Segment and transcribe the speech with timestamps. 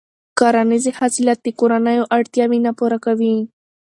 [0.39, 3.35] کرنیزې حاصلات د کورنیو اړتیاوې نه پوره کوي.